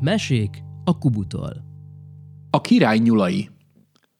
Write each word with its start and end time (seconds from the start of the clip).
Mesék 0.00 0.62
a 0.84 0.98
Kubutól. 0.98 1.64
A 2.50 2.60
király 2.60 2.98
nyulai. 2.98 3.50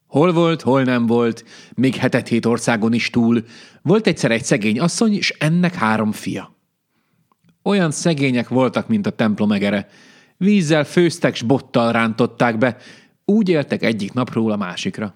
Hol 0.07 0.33
volt, 0.33 0.63
hol 0.63 0.83
nem 0.83 1.07
volt, 1.07 1.45
még 1.75 1.95
hetet 1.95 2.29
hét 2.29 2.47
országon 2.47 2.93
is 2.93 3.11
túl, 3.11 3.45
volt 3.83 4.07
egyszer 4.07 4.31
egy 4.31 4.45
szegény 4.45 4.81
asszony, 4.81 5.13
és 5.13 5.31
ennek 5.39 5.75
három 5.75 6.13
fia. 6.13 6.57
Olyan 7.63 7.91
szegények 7.91 8.49
voltak, 8.49 8.89
mint 8.89 9.07
a 9.07 9.11
templom 9.11 9.53
egere. 9.53 9.89
Vízzel 10.37 10.85
főztek, 10.85 11.35
s 11.35 11.43
bottal 11.43 11.93
rántották 11.93 12.59
be, 12.59 12.77
úgy 13.25 13.49
éltek 13.49 13.83
egyik 13.83 14.13
napról 14.13 14.53
a 14.53 14.57
másikra. 14.57 15.15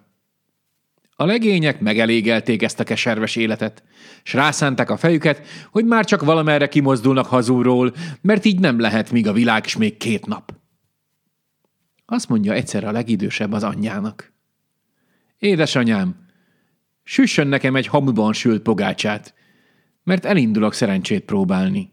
A 1.16 1.24
legények 1.24 1.80
megelégelték 1.80 2.62
ezt 2.62 2.80
a 2.80 2.84
keserves 2.84 3.36
életet, 3.36 3.84
s 4.22 4.32
rászánták 4.32 4.90
a 4.90 4.96
fejüket, 4.96 5.46
hogy 5.70 5.84
már 5.84 6.04
csak 6.04 6.22
valamerre 6.24 6.68
kimozdulnak 6.68 7.26
hazúról, 7.26 7.94
mert 8.20 8.44
így 8.44 8.60
nem 8.60 8.78
lehet, 8.78 9.10
míg 9.10 9.26
a 9.26 9.32
világ 9.32 9.64
is 9.64 9.76
még 9.76 9.96
két 9.96 10.26
nap. 10.26 10.54
Azt 12.06 12.28
mondja 12.28 12.52
egyszer 12.52 12.84
a 12.84 12.92
legidősebb 12.92 13.52
az 13.52 13.62
anyjának. 13.62 14.32
Édesanyám, 15.38 16.26
süssön 17.02 17.46
nekem 17.46 17.76
egy 17.76 17.86
hamuban 17.86 18.32
sült 18.32 18.62
pogácsát, 18.62 19.34
mert 20.02 20.24
elindulok 20.24 20.74
szerencsét 20.74 21.24
próbálni. 21.24 21.92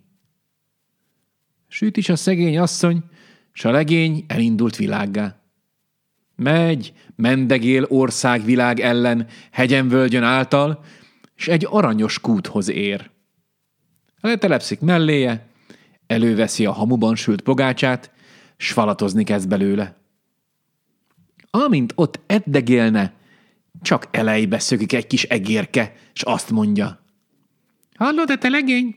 Süt 1.67 1.97
is 1.97 2.09
a 2.09 2.15
szegény 2.15 2.57
asszony, 2.57 3.03
s 3.51 3.65
a 3.65 3.71
legény 3.71 4.25
elindult 4.27 4.75
világgá. 4.75 5.40
Megy, 6.41 6.93
mendegél 7.15 7.85
országvilág 7.89 8.79
ellen, 8.79 9.27
hegyen-völgyön 9.51 10.23
által, 10.23 10.83
és 11.35 11.47
egy 11.47 11.67
aranyos 11.69 12.19
kúthoz 12.19 12.69
ér. 12.69 13.09
Letelepszik 14.21 14.79
melléje, 14.79 15.47
előveszi 16.07 16.65
a 16.65 16.71
hamuban 16.71 17.15
sült 17.15 17.41
pogácsát, 17.41 18.11
s 18.57 18.71
falatozni 18.71 19.23
kezd 19.23 19.47
belőle. 19.47 19.97
Amint 21.49 21.93
ott 21.95 22.19
eddegélne, 22.27 23.13
csak 23.81 24.07
elejbe 24.11 24.59
szökik 24.59 24.93
egy 24.93 25.07
kis 25.07 25.23
egérke, 25.23 25.93
s 26.13 26.21
azt 26.21 26.51
mondja. 26.51 26.99
Hallod-e, 27.95 28.37
te 28.37 28.49
legény? 28.49 28.95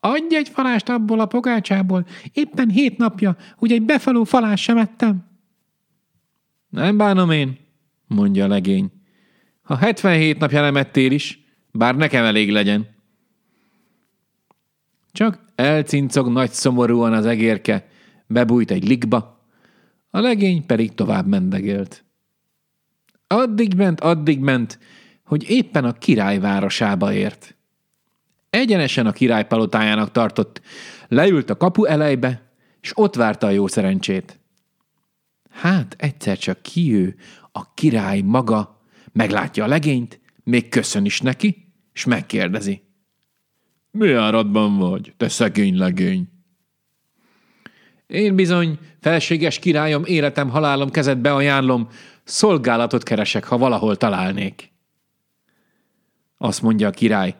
Adj 0.00 0.36
egy 0.36 0.48
falást 0.48 0.88
abból 0.88 1.20
a 1.20 1.26
pogácsából. 1.26 2.06
Éppen 2.32 2.70
hét 2.70 2.98
napja, 2.98 3.36
hogy 3.56 3.72
egy 3.72 3.82
befaló 3.82 4.24
falás 4.24 4.62
sem 4.62 4.76
ettem. 4.76 5.27
Nem 6.78 6.96
bánom 6.96 7.30
én, 7.30 7.58
mondja 8.06 8.44
a 8.44 8.48
legény. 8.48 8.90
Ha 9.62 9.76
77 9.76 10.38
napja 10.38 10.60
nem 10.60 10.76
ettél 10.76 11.12
is, 11.12 11.44
bár 11.72 11.96
nekem 11.96 12.24
elég 12.24 12.50
legyen. 12.50 12.86
Csak 15.12 15.44
elcincog 15.54 16.28
nagy 16.28 16.50
szomorúan 16.50 17.12
az 17.12 17.26
egérke, 17.26 17.88
bebújt 18.26 18.70
egy 18.70 18.88
likba, 18.88 19.46
a 20.10 20.20
legény 20.20 20.66
pedig 20.66 20.94
tovább 20.94 21.26
mendegélt. 21.26 22.04
Addig 23.26 23.74
ment, 23.74 24.00
addig 24.00 24.38
ment, 24.38 24.78
hogy 25.24 25.50
éppen 25.50 25.84
a 25.84 25.92
király 25.92 26.38
városába 26.38 27.12
ért. 27.12 27.56
Egyenesen 28.50 29.06
a 29.06 29.12
király 29.12 29.46
palotájának 29.46 30.12
tartott, 30.12 30.60
leült 31.08 31.50
a 31.50 31.56
kapu 31.56 31.84
elejbe, 31.84 32.52
és 32.80 32.92
ott 32.94 33.14
várta 33.14 33.46
a 33.46 33.50
jó 33.50 33.66
szerencsét. 33.66 34.38
Hát 35.58 35.94
egyszer 35.98 36.38
csak 36.38 36.62
kijő, 36.62 37.16
a 37.52 37.74
király 37.74 38.20
maga, 38.20 38.80
meglátja 39.12 39.64
a 39.64 39.66
legényt, 39.66 40.20
még 40.44 40.68
köszön 40.68 41.04
is 41.04 41.20
neki, 41.20 41.72
és 41.92 42.04
megkérdezi. 42.04 42.82
Mi 43.90 44.12
áradban 44.12 44.76
vagy, 44.76 45.14
te 45.16 45.28
szegény 45.28 45.76
legény? 45.76 46.28
Én 48.06 48.34
bizony, 48.34 48.78
felséges 49.00 49.58
királyom, 49.58 50.04
életem, 50.04 50.48
halálom 50.48 50.90
kezedbe 50.90 51.34
ajánlom, 51.34 51.88
szolgálatot 52.24 53.02
keresek, 53.02 53.44
ha 53.44 53.58
valahol 53.58 53.96
találnék. 53.96 54.72
Azt 56.36 56.62
mondja 56.62 56.88
a 56.88 56.90
király, 56.90 57.36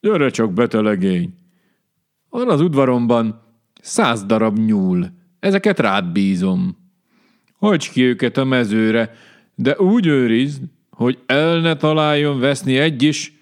gyere 0.00 0.30
csak 0.30 0.52
betelegény. 0.52 1.34
Van 2.28 2.50
az 2.50 2.60
udvaromban 2.60 3.42
száz 3.80 4.24
darab 4.24 4.58
nyúl, 4.58 5.06
ezeket 5.40 5.78
rád 5.78 6.12
bízom. 6.12 6.79
Hagyj 7.60 7.90
ki 7.90 8.02
őket 8.02 8.36
a 8.36 8.44
mezőre, 8.44 9.14
de 9.54 9.78
úgy 9.78 10.06
őrizd, 10.06 10.62
hogy 10.90 11.18
el 11.26 11.60
ne 11.60 11.76
találjon 11.76 12.40
veszni 12.40 12.78
egy 12.78 13.02
is, 13.02 13.32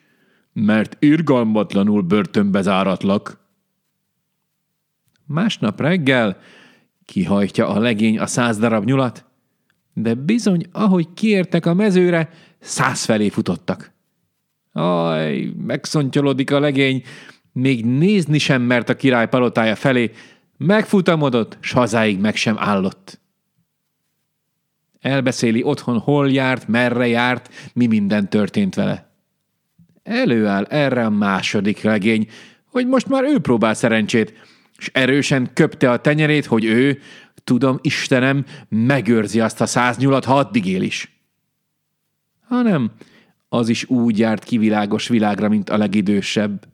mert 0.53 0.97
irgalmatlanul 0.99 2.03
börtönbe 2.03 2.63
záratlak. 2.63 3.39
Másnap 5.27 5.81
reggel 5.81 6.41
kihajtja 7.05 7.69
a 7.69 7.79
legény 7.79 8.19
a 8.19 8.27
száz 8.27 8.59
darab 8.59 8.85
nyulat, 8.85 9.25
de 9.93 10.15
bizony, 10.15 10.67
ahogy 10.73 11.09
kiértek 11.15 11.67
a 11.67 11.75
mezőre, 11.75 12.31
száz 12.61 13.05
felé 13.05 13.29
futottak. 13.29 13.93
Aj, 14.73 15.53
megszontyolodik 15.57 16.51
a 16.51 16.61
legény, 16.61 17.03
még 17.53 17.85
nézni 17.85 18.39
sem 18.39 18.63
mert 18.63 18.89
a 18.89 18.97
király 18.97 19.29
palotája 19.29 19.77
felé, 19.77 20.11
megfutamodott, 20.57 21.57
s 21.61 21.73
hazáig 21.73 22.19
meg 22.19 22.37
sem 22.37 22.57
állott. 22.59 23.21
Elbeszéli 25.01 25.63
otthon, 25.63 25.99
hol 25.99 26.31
járt, 26.31 26.69
merre 26.69 27.07
járt, 27.07 27.55
mi 27.73 27.87
minden 27.87 28.31
történt 28.31 28.75
vele. 28.75 29.13
Előáll 30.03 30.65
erre 30.65 31.05
a 31.05 31.11
második 31.11 31.83
legény, 31.83 32.29
hogy 32.65 32.87
most 32.87 33.09
már 33.09 33.25
ő 33.25 33.39
próbál 33.39 33.75
szerencsét, 33.75 34.33
és 34.79 34.91
erősen 34.93 35.51
köpte 35.53 35.91
a 35.91 36.01
tenyerét, 36.01 36.47
hogy 36.47 36.65
ő, 36.65 36.99
tudom, 37.45 37.79
Istenem, 37.83 38.45
megőrzi 38.69 39.41
azt 39.41 39.61
a 39.61 39.67
száznyulat, 39.67 40.25
ha 40.25 40.37
addig 40.37 40.67
él 40.67 40.83
is. 40.83 41.23
Hanem 42.47 42.91
az 43.49 43.69
is 43.69 43.89
úgy 43.89 44.19
járt 44.19 44.45
kivilágos 44.45 45.09
világra, 45.09 45.49
mint 45.49 45.71
a 45.71 45.77
legidősebb. 45.77 46.67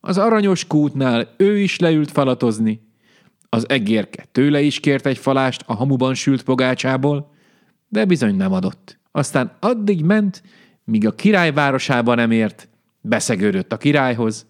Az 0.00 0.18
aranyos 0.18 0.66
kútnál 0.66 1.34
ő 1.36 1.58
is 1.58 1.78
leült 1.78 2.10
falatozni. 2.10 2.86
Az 3.48 3.68
egérke 3.68 4.26
tőle 4.32 4.60
is 4.60 4.80
kért 4.80 5.06
egy 5.06 5.18
falást 5.18 5.62
a 5.66 5.74
hamuban 5.74 6.14
sült 6.14 6.42
pogácsából, 6.42 7.36
de 7.88 8.04
bizony 8.04 8.36
nem 8.36 8.52
adott. 8.52 8.98
Aztán 9.10 9.56
addig 9.60 10.04
ment, 10.04 10.42
míg 10.84 11.06
a 11.06 11.14
királyvárosába 11.14 12.14
nem 12.14 12.30
ért, 12.30 12.68
beszegődött 13.00 13.72
a 13.72 13.76
királyhoz, 13.76 14.46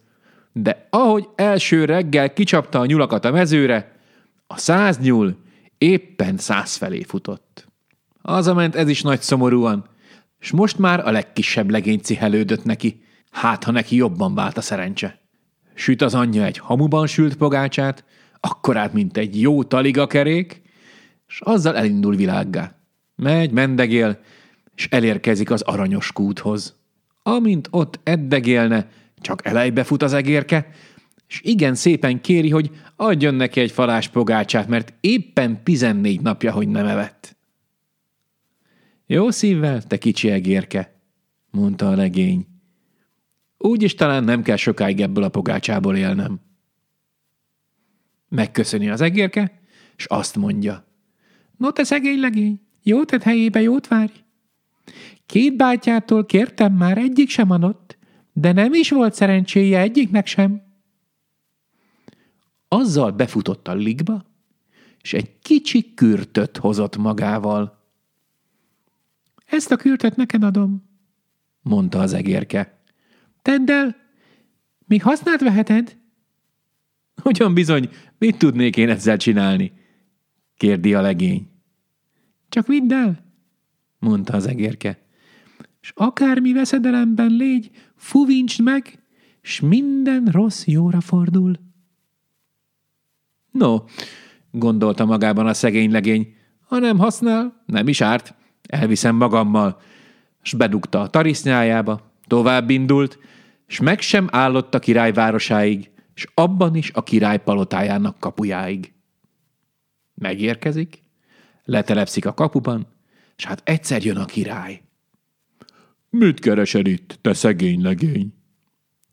de 0.53 0.87
ahogy 0.91 1.29
első 1.35 1.85
reggel 1.85 2.33
kicsapta 2.33 2.81
a 2.81 2.87
nyulakat 2.87 3.25
a 3.25 3.31
mezőre, 3.31 3.97
a 4.47 4.59
száz 4.59 4.99
nyúl 4.99 5.37
éppen 5.79 6.37
száz 6.37 6.77
felé 6.77 7.03
futott. 7.03 7.67
ment 8.55 8.75
ez 8.75 8.89
is 8.89 9.03
nagy 9.03 9.21
szomorúan, 9.21 9.85
és 10.41 10.51
most 10.51 10.79
már 10.79 11.07
a 11.07 11.11
legkisebb 11.11 11.71
legény 11.71 12.01
cihelődött 12.01 12.65
neki, 12.65 13.03
hát 13.31 13.65
ha 13.65 13.71
neki 13.71 13.97
jobban 13.97 14.35
vált 14.35 14.57
a 14.57 14.61
szerencse. 14.61 15.21
Süt 15.75 16.03
az 16.03 16.15
anyja 16.15 16.45
egy 16.45 16.59
hamuban 16.59 17.07
sült 17.07 17.37
pogácsát, 17.37 18.05
akkorát, 18.41 18.93
mint 18.93 19.17
egy 19.17 19.41
jó 19.41 19.63
taligakerék, 19.63 20.63
és 21.29 21.41
azzal 21.41 21.77
elindul 21.77 22.17
világgá. 22.17 22.78
Megy, 23.23 23.51
mendegél, 23.51 24.21
és 24.75 24.89
elérkezik 24.91 25.51
az 25.51 25.63
aranyos 25.63 26.13
kúthoz. 26.13 26.77
Amint 27.23 27.69
ott 27.71 28.01
eddegélne, 28.03 28.91
csak 29.21 29.47
elejbe 29.47 29.85
fut 29.85 30.03
az 30.03 30.13
egérke, 30.13 30.71
és 31.29 31.41
igen 31.45 31.75
szépen 31.75 32.21
kéri, 32.21 32.51
hogy 32.51 32.71
adjon 32.97 33.35
neki 33.35 33.61
egy 33.61 33.71
falás 33.71 34.09
pogácsát, 34.09 34.69
mert 34.69 34.95
éppen 35.01 35.65
14 35.65 36.21
napja, 36.21 36.53
hogy 36.53 36.69
nem 36.69 36.87
evett. 36.87 37.37
Jó 39.07 39.31
szívvel, 39.31 39.83
te 39.83 39.99
kicsi 39.99 40.31
egérke, 40.31 41.01
mondta 41.51 41.89
a 41.89 41.97
legény. 41.97 42.47
Úgyis 43.59 43.95
talán 43.95 44.25
nem 44.25 44.43
kell 44.43 44.57
sokáig 44.57 45.01
ebből 45.01 45.25
a 45.25 45.29
pogácsából 45.29 45.97
élnem. 45.97 46.41
Megköszöni 48.29 48.89
az 48.89 49.01
egérke, 49.01 49.61
és 49.97 50.05
azt 50.05 50.37
mondja. 50.37 50.87
No, 51.57 51.71
te 51.71 51.85
szegény 51.85 52.21
legény, 52.21 52.68
jó 52.83 53.05
tett 53.05 53.23
helyébe 53.23 53.61
jót 53.61 53.89
várj. 53.89 54.13
Két 55.27 55.57
bátyától 55.57 56.27
kértem 56.27 56.73
már, 56.73 56.99
egyik 56.99 57.29
sem 57.29 57.51
adott, 57.51 57.99
de 58.33 58.53
nem 58.53 58.75
is 58.75 58.91
volt 58.91 59.15
szerencséje 59.15 59.81
egyiknek 59.81 60.27
sem. 60.27 60.63
Azzal 62.69 63.11
befutott 63.11 63.69
a 63.69 63.75
ligba, 63.75 64.25
és 65.03 65.13
egy 65.13 65.39
kicsi 65.39 65.95
kürtöt 65.95 66.57
hozott 66.57 66.97
magával. 66.97 67.79
Ezt 69.47 69.71
a 69.71 69.77
kürtöt 69.77 70.17
neked 70.17 70.43
adom, 70.43 70.89
mondta 71.61 72.01
az 72.01 72.13
egérke. 72.13 72.83
Tedd 73.43 73.71
el, 73.71 73.97
még 74.87 75.03
használt 75.03 75.41
veheted? 75.41 75.97
Hogyan 77.23 77.55
bizony, 77.55 77.91
mit 78.19 78.39
tudnék 78.39 78.77
én 78.77 78.89
ezzel 78.89 79.17
csinálni? 79.17 79.73
kérdi 80.57 80.95
a 80.95 81.01
legény. 81.01 81.58
Csak 82.49 82.67
vidd 82.67 82.93
el, 82.93 83.25
mondta 83.99 84.33
az 84.33 84.47
egérke. 84.47 84.99
És 85.81 85.93
akármi 85.95 86.53
veszedelemben 86.53 87.31
légy, 87.31 87.71
fuvincsd 87.97 88.63
meg, 88.63 89.03
s 89.43 89.61
minden 89.61 90.25
rossz 90.25 90.67
jóra 90.67 91.01
fordul. 91.01 91.53
No, 93.51 93.77
gondolta 94.51 95.05
magában 95.05 95.47
a 95.47 95.55
szegény 95.55 95.91
legény. 95.91 96.35
Ha 96.61 96.79
nem 96.79 96.99
használ, 96.99 97.63
nem 97.67 97.89
is 97.89 98.01
árt, 98.01 98.35
elviszem 98.63 99.17
magammal. 99.17 99.81
S 100.43 100.53
bedugta 100.53 101.01
a 101.01 101.09
tarisznyájába, 101.09 102.13
tovább 102.27 102.71
indult, 102.71 103.19
s 103.67 103.81
meg 103.81 104.01
sem 104.01 104.29
állott 104.31 104.75
a 104.75 104.79
király 104.79 105.13
városáig, 105.13 105.91
s 106.15 106.27
abban 106.35 106.75
is 106.75 106.91
a 106.91 107.03
király 107.03 107.43
palotájának 107.43 108.19
kapujáig. 108.19 108.93
Megérkezik, 110.15 111.03
letelepszik 111.69 112.27
a 112.27 112.35
kapuban, 112.35 112.87
és 113.37 113.45
hát 113.45 113.63
egyszer 113.65 114.05
jön 114.05 114.17
a 114.17 114.25
király. 114.25 114.83
Mit 116.11 116.41
keresed 116.41 116.87
itt, 116.87 117.19
te 117.21 117.33
szegény 117.33 117.83
legény? 117.83 118.35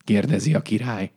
kérdezi 0.04 0.54
a 0.54 0.62
király. 0.62 1.12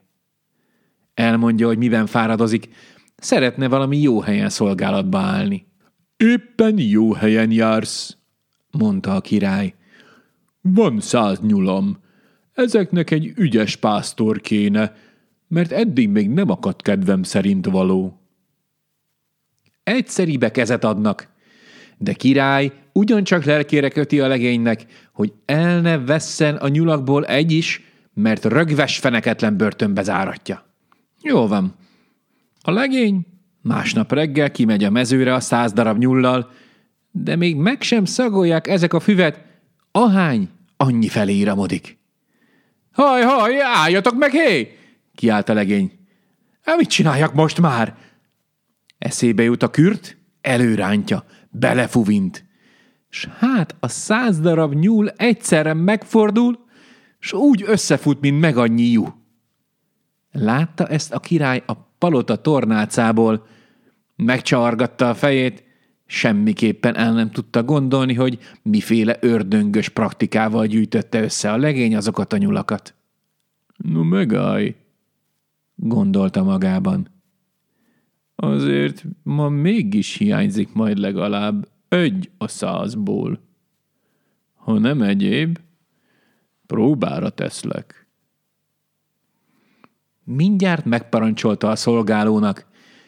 Elmondja, 1.14 1.68
hogy 1.68 1.78
miben 1.78 2.06
fáradozik, 2.06 2.70
szeretne 3.16 3.68
valami 3.68 3.98
jó 3.98 4.22
helyen 4.22 4.50
szolgálatba 4.50 5.20
állni. 5.20 5.68
Éppen 6.18 6.80
jó 6.80 7.14
helyen 7.14 7.52
jársz, 7.52 8.18
mondta 8.72 9.16
a 9.16 9.22
király. 9.22 9.74
Van 10.62 11.00
száz 11.00 11.40
nyulam. 11.40 11.98
Ezeknek 12.54 13.12
egy 13.12 13.34
ügyes 13.36 13.76
pásztor 13.76 14.42
kéne, 14.42 14.96
mert 15.48 15.72
eddig 15.72 16.10
még 16.10 16.30
nem 16.30 16.50
akadt 16.50 16.82
kedvem 16.82 17.24
szerint 17.24 17.66
való. 17.66 18.19
Egyszeribe 19.90 20.52
kezet 20.52 20.84
adnak, 20.84 21.28
de 21.98 22.14
király 22.14 22.72
ugyancsak 22.94 23.44
lelkére 23.44 23.90
köti 23.90 24.20
a 24.20 24.28
legénynek, 24.28 24.86
hogy 25.14 25.34
el 25.46 25.82
ne 25.82 25.98
vesszen 25.98 26.56
a 26.56 26.68
nyulakból 26.68 27.26
egy 27.26 27.52
is, 27.52 27.82
mert 28.14 28.46
rögves 28.46 28.98
feneketlen 28.98 29.58
börtönbe 29.58 30.04
záratja. 30.04 30.66
Jó 31.22 31.48
van. 31.48 31.76
A 32.62 32.72
legény 32.72 33.26
másnap 33.62 34.12
reggel 34.12 34.52
kimegy 34.52 34.84
a 34.84 34.90
mezőre 34.90 35.34
a 35.34 35.40
száz 35.40 35.74
darab 35.74 35.98
nyullal, 35.98 36.52
de 37.12 37.36
még 37.36 37.56
meg 37.56 37.82
sem 37.82 38.06
szagolják 38.06 38.68
ezek 38.68 38.94
a 38.94 39.00
füvet, 39.00 39.42
ahány 39.92 40.50
annyi 40.78 41.08
felé 41.08 41.34
iramodik. 41.34 41.98
Haj, 42.92 43.22
haj, 43.22 43.62
álljatok 43.62 44.18
meg, 44.18 44.32
hé! 44.32 44.78
kiált 45.16 45.50
a 45.50 45.54
legény. 45.54 45.92
Hát 46.64 46.78
mit 46.78 46.90
csináljak 46.90 47.34
most 47.34 47.62
már? 47.62 47.96
Eszébe 49.00 49.44
jut 49.44 49.64
a 49.64 49.70
kürt, 49.70 50.18
előrántja, 50.42 51.26
belefuvint. 51.50 52.46
S 53.10 53.28
hát 53.38 53.76
a 53.80 53.88
száz 53.88 54.40
darab 54.40 54.74
nyúl 54.74 55.10
egyszerre 55.10 55.74
megfordul, 55.74 56.60
s 57.20 57.34
úgy 57.34 57.64
összefut, 57.68 58.20
mint 58.22 58.40
meg 58.40 58.58
annyi 58.58 58.84
jú. 58.84 59.06
Látta 60.32 60.88
ezt 60.88 61.14
a 61.14 61.20
király 61.20 61.64
a 61.66 61.74
palota 61.74 62.36
tornácából, 62.36 63.48
megcsavargatta 64.16 65.10
a 65.10 65.16
fejét, 65.16 65.64
semmiképpen 66.06 66.96
el 66.96 67.14
nem 67.14 67.32
tudta 67.32 67.64
gondolni, 67.64 68.14
hogy 68.14 68.40
miféle 68.62 69.18
ördöngös 69.20 69.90
praktikával 69.90 70.66
gyűjtötte 70.66 71.22
össze 71.22 71.52
a 71.52 71.58
legény 71.58 71.96
azokat 71.96 72.34
a 72.34 72.38
nyulakat. 72.38 72.94
No 73.78 74.04
megállj, 74.04 74.76
gondolta 75.76 76.44
magában. 76.44 77.19
Azért 78.42 79.06
ma 79.24 79.50
mégis 79.50 80.16
hiányzik 80.16 80.74
majd 80.74 80.98
legalább 80.98 81.68
egy 81.88 82.30
a 82.38 82.48
százból. 82.48 83.40
Ha 84.56 84.78
nem 84.78 85.02
egyéb, 85.02 85.60
próbára 86.66 87.30
teszlek. 87.30 88.08
Mindjárt 90.24 90.86
megparancsolta 90.86 91.70
a 91.70 91.76
szolgálónak, 91.76 92.66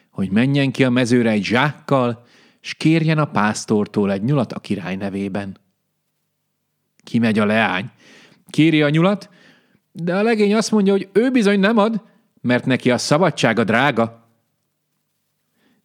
hogy 0.09 0.31
menjen 0.31 0.71
ki 0.71 0.83
a 0.83 0.89
mezőre 0.89 1.29
egy 1.29 1.43
zsákkal, 1.43 2.25
s 2.59 2.73
kérjen 2.73 3.17
a 3.17 3.31
pásztortól 3.31 4.11
egy 4.11 4.23
nyulat 4.23 4.53
a 4.53 4.59
király 4.59 4.95
nevében. 4.95 5.57
Kimegy 7.03 7.39
a 7.39 7.45
leány. 7.45 7.89
Kéri 8.47 8.81
a 8.81 8.89
nyulat, 8.89 9.29
de 9.91 10.15
a 10.15 10.23
legény 10.23 10.55
azt 10.55 10.71
mondja, 10.71 10.93
hogy 10.93 11.09
ő 11.11 11.31
bizony 11.31 11.59
nem 11.59 11.77
ad, 11.77 12.01
mert 12.41 12.65
neki 12.65 12.91
a 12.91 12.97
szabadsága 12.97 13.63
drága. 13.63 14.20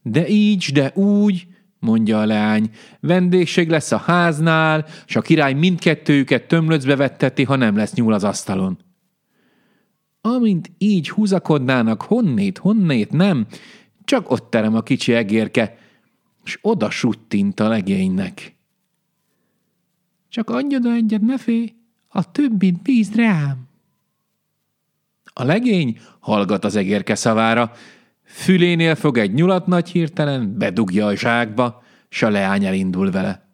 De 0.08 0.28
így, 0.28 0.70
de 0.72 0.92
úgy, 0.94 1.46
mondja 1.78 2.20
a 2.20 2.26
leány, 2.26 2.70
vendégség 3.00 3.68
lesz 3.68 3.92
a 3.92 3.96
háznál, 3.96 4.86
s 5.06 5.16
a 5.16 5.20
király 5.20 5.52
mindkettőjüket 5.52 6.48
tömlöcbe 6.48 6.96
vetteti, 6.96 7.44
ha 7.44 7.56
nem 7.56 7.76
lesz 7.76 7.94
nyúl 7.94 8.12
az 8.12 8.24
asztalon. 8.24 8.78
Amint 10.20 10.70
így 10.78 11.08
húzakodnának, 11.08 12.02
honnét, 12.02 12.58
honnét, 12.58 13.10
nem, 13.10 13.46
csak 14.04 14.30
ott 14.30 14.50
terem 14.50 14.74
a 14.74 14.82
kicsi 14.82 15.12
egérke, 15.12 15.78
és 16.44 16.58
oda 16.62 16.90
suttint 16.90 17.60
a 17.60 17.68
legénynek. 17.68 18.56
Csak 20.28 20.50
adj 20.50 20.74
oda 20.74 20.92
egyet, 20.92 21.20
ne 21.20 21.38
félj, 21.38 21.74
a 22.08 22.30
többit 22.30 22.82
bízd 22.82 23.16
rám. 23.16 23.68
A 25.24 25.44
legény 25.44 25.98
hallgat 26.18 26.64
az 26.64 26.76
egérke 26.76 27.14
szavára, 27.14 27.72
fülénél 28.26 28.94
fog 28.94 29.18
egy 29.18 29.32
nyulat 29.32 29.66
nagy 29.66 29.88
hirtelen, 29.88 30.58
bedugja 30.58 31.06
a 31.06 31.16
zsákba, 31.16 31.82
s 32.08 32.22
a 32.22 32.30
leány 32.30 32.64
elindul 32.64 33.10
vele. 33.10 33.48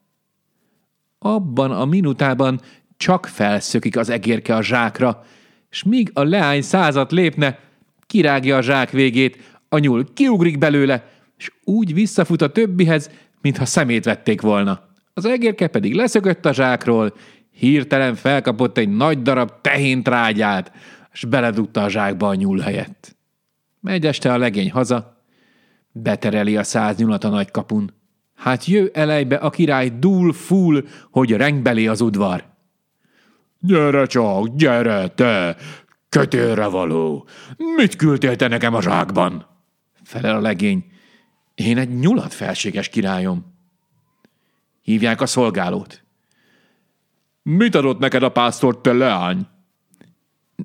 Abban 1.19 1.71
a 1.71 1.85
minutában 1.85 2.61
csak 2.97 3.27
felszökik 3.27 3.97
az 3.97 4.09
egérke 4.09 4.55
a 4.55 4.63
zsákra, 4.63 5.25
s 5.71 5.83
míg 5.83 6.11
a 6.15 6.23
leány 6.23 6.63
százat 6.63 7.13
lépne, 7.13 7.59
kirágja 8.07 8.57
a 8.57 8.63
zsák 8.63 8.91
végét, 8.91 9.57
a 9.69 9.79
nyúl 9.79 10.13
kiugrik 10.15 10.59
belőle, 10.59 11.09
és 11.39 11.51
úgy 11.65 11.95
visszafut 11.95 12.43
a 12.43 12.53
többihez, 12.53 13.11
mintha 13.41 13.65
szemét 13.65 14.05
vették 14.05 14.41
volna. 14.41 14.89
Az 15.15 15.25
egérke 15.25 15.67
pedig 15.67 15.95
leszökött 15.95 16.47
a 16.47 16.53
zsákról, 16.53 17.15
hirtelen 17.51 18.15
felkapott 18.15 18.79
egy 18.79 18.89
nagy 18.89 19.23
darab 19.23 19.51
tehéntrágyát, 19.61 20.73
és 21.13 21.25
beledugta 21.25 21.83
a 21.83 21.89
zsákba 21.89 22.29
a 22.29 22.35
nyúl 22.35 22.59
helyett. 22.59 23.17
Megy 23.83 24.07
este 24.07 24.33
a 24.33 24.37
legény 24.37 24.71
haza, 24.71 25.25
betereli 25.93 26.57
a 26.57 26.63
száz 26.63 26.97
nyulat 26.97 27.25
a 27.25 27.29
nagy 27.29 27.51
kapun. 27.51 27.95
Hát 28.35 28.65
jö 28.65 28.87
elejbe 28.93 29.37
a 29.37 29.51
király 29.51 29.89
dúl 29.99 30.33
fúl, 30.33 30.85
hogy 31.11 31.31
rengbeli 31.31 31.87
az 31.89 32.01
udvar. 32.01 32.45
Gyere 33.61 34.07
csak, 34.07 34.57
gyere 34.57 35.09
te, 35.09 35.57
kötélre 36.09 36.67
való! 36.67 37.27
Mit 37.77 37.97
küldtél 37.97 38.37
te 38.37 38.49
nekem 38.49 38.75
a 38.75 38.83
zsákban? 38.83 39.47
Felel 40.03 40.37
a 40.37 40.41
legény. 40.41 40.85
Én 41.55 41.79
egy 41.79 41.99
nyulat, 41.99 42.33
felséges 42.33 42.89
királyom. 42.89 43.55
Hívják 44.83 45.21
a 45.21 45.27
szolgálót. 45.27 46.05
Mit 47.43 47.75
adott 47.75 47.99
neked 47.99 48.23
a 48.23 48.33
pásztor, 48.33 48.81
te 48.81 48.93
leány? 48.93 49.47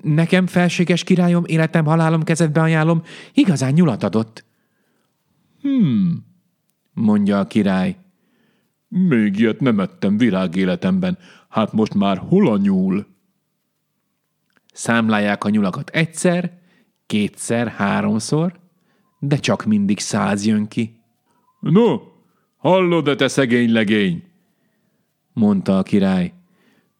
Nekem, 0.02 0.46
felséges 0.46 1.04
királyom, 1.04 1.44
életem, 1.46 1.84
halálom 1.84 2.22
kezedbe 2.22 2.60
ajánlom, 2.60 3.02
igazán 3.34 3.72
nyulat 3.72 4.02
adott. 4.02 4.44
Hmm, 5.60 6.24
mondja 6.92 7.38
a 7.38 7.46
király. 7.46 7.96
Még 8.88 9.38
ilyet 9.38 9.60
nem 9.60 9.80
ettem 9.80 10.16
virágéletemben, 10.16 11.18
hát 11.48 11.72
most 11.72 11.94
már 11.94 12.18
hol 12.18 12.48
a 12.48 12.56
nyúl? 12.56 13.06
Számlálják 14.72 15.44
a 15.44 15.48
nyulakat 15.48 15.90
egyszer, 15.90 16.58
kétszer, 17.06 17.68
háromszor, 17.68 18.58
de 19.18 19.36
csak 19.36 19.64
mindig 19.64 19.98
száz 19.98 20.46
jön 20.46 20.68
ki. 20.68 21.00
No, 21.60 22.00
hallod-e 22.56 23.14
te 23.14 23.28
szegény 23.28 23.72
legény? 23.72 24.28
mondta 25.38 25.78
a 25.78 25.82
király. 25.82 26.32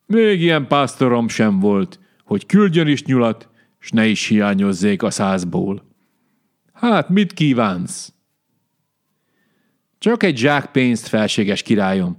Még 0.07 0.41
ilyen 0.41 0.67
pásztorom 0.67 1.29
sem 1.29 1.59
volt, 1.59 2.01
hogy 2.29 2.47
küldjön 2.47 2.87
is 2.87 3.05
nyulat, 3.05 3.49
s 3.79 3.91
ne 3.91 4.07
is 4.07 4.27
hiányozzék 4.27 5.03
a 5.03 5.11
százból. 5.11 5.85
Hát, 6.73 7.09
mit 7.09 7.33
kívánsz? 7.33 8.13
Csak 9.99 10.23
egy 10.23 10.37
zsák 10.37 10.71
pénzt, 10.71 11.07
felséges 11.07 11.63
királyom, 11.63 12.17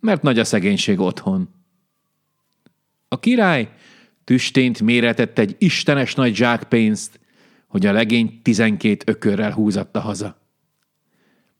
mert 0.00 0.22
nagy 0.22 0.38
a 0.38 0.44
szegénység 0.44 1.00
otthon. 1.00 1.48
A 3.08 3.18
király 3.20 3.72
tüstént 4.24 4.82
méretett 4.82 5.38
egy 5.38 5.56
istenes 5.58 6.14
nagy 6.14 6.34
zsák 6.34 6.62
pénzt, 6.62 7.20
hogy 7.66 7.86
a 7.86 7.92
legény 7.92 8.40
tizenkét 8.42 9.08
ökörrel 9.08 9.52
húzatta 9.52 10.00
haza. 10.00 10.40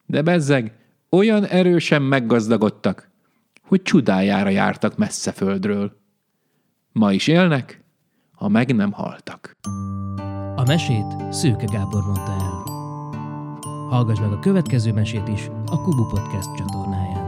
De 0.06 0.22
bezzeg 0.22 0.72
olyan 1.10 1.44
erősen 1.44 2.02
meggazdagodtak, 2.02 3.10
hogy 3.62 3.82
csudájára 3.82 4.48
jártak 4.48 4.96
messze 4.96 5.32
földről. 5.32 6.04
Ma 6.98 7.12
is 7.12 7.26
élnek, 7.26 7.84
ha 8.34 8.48
meg 8.48 8.74
nem 8.74 8.92
haltak. 8.92 9.56
A 10.56 10.62
mesét 10.66 11.32
Szőke 11.32 11.64
Gábor 11.64 12.02
mondta 12.02 12.32
el. 12.32 12.62
Hallgass 13.88 14.20
meg 14.20 14.32
a 14.32 14.38
következő 14.38 14.92
mesét 14.92 15.28
is 15.28 15.48
a 15.66 15.82
Kubu 15.82 16.06
Podcast 16.06 16.56
csatornán. 16.56 17.25